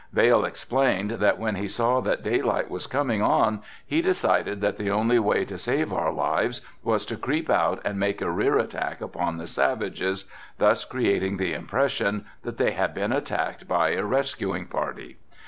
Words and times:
Vail 0.11 0.45
explained 0.45 1.11
that 1.11 1.37
when 1.37 1.53
he 1.53 1.67
saw 1.67 2.01
that 2.01 2.23
daylight 2.23 2.71
was 2.71 2.87
coming 2.87 3.21
on 3.21 3.61
he 3.85 4.01
decided 4.01 4.59
that 4.59 4.77
the 4.77 4.89
only 4.89 5.19
way 5.19 5.45
to 5.45 5.59
save 5.59 5.93
our 5.93 6.11
lives 6.11 6.61
was 6.83 7.05
to 7.05 7.15
creep 7.15 7.51
out 7.51 7.79
and 7.85 7.99
make 7.99 8.19
a 8.19 8.31
rear 8.31 8.57
attack 8.57 8.99
upon 8.99 9.37
the 9.37 9.45
savages, 9.45 10.25
thus 10.57 10.85
creating 10.85 11.37
the 11.37 11.53
impression 11.53 12.25
that 12.41 12.57
they 12.57 12.71
had 12.71 12.95
been 12.95 13.11
attacked 13.11 13.67
by 13.67 13.89
a 13.91 14.03
rescuing 14.03 14.65
party. 14.65 15.17